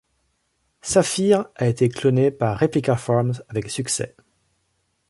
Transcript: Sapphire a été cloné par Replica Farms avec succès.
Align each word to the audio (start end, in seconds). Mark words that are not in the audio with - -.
Sapphire 0.81 1.45
a 1.57 1.67
été 1.67 1.87
cloné 1.87 2.31
par 2.31 2.59
Replica 2.59 2.95
Farms 2.95 3.43
avec 3.49 3.69
succès. 3.69 4.15